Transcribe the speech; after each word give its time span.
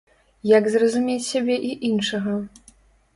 Як 0.57 0.69
зразумець 0.75 1.25
сябе 1.33 1.55
і 1.67 1.69
іншага? 1.91 2.33